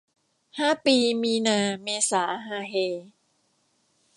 [0.59, 2.75] ห้าปีมีนาเมษาฮาเฮ